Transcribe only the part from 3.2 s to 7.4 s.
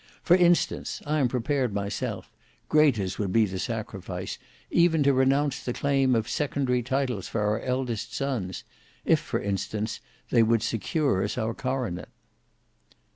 be the sacrifice, even to renounce the claim of secondary titles